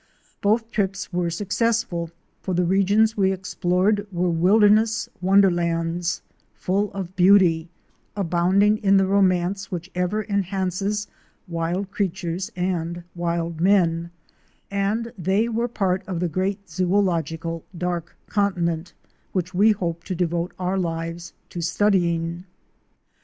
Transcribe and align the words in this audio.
Both 0.41 0.71
trips 0.71 1.13
were 1.13 1.29
successful; 1.29 2.09
for 2.41 2.55
the 2.55 2.63
regions 2.65 3.15
we 3.15 3.31
explored 3.31 4.07
were 4.11 4.31
wilderness 4.31 5.07
wonderlands,— 5.21 6.23
full 6.55 6.91
of 6.93 7.15
beauty, 7.15 7.69
abounding 8.15 8.77
in 8.79 8.97
the 8.97 9.05
romance 9.05 9.69
which 9.69 9.91
ever 9.93 10.23
en 10.23 10.41
hances 10.45 11.05
wild 11.47 11.91
creatures 11.91 12.49
and 12.55 13.03
wild 13.13 13.61
men, 13.61 14.09
and 14.71 15.13
they 15.19 15.47
were 15.47 15.67
part 15.67 16.01
of 16.07 16.19
the 16.19 16.27
great 16.27 16.65
zodlogical"' 16.67 17.61
dark 17.77 18.17
continent'' 18.25 18.95
which 19.33 19.53
we 19.53 19.69
hope 19.71 20.03
to 20.05 20.15
devote 20.15 20.51
our 20.57 20.79
lives 20.79 21.31
to 21.51 21.61
studying. 21.61 22.45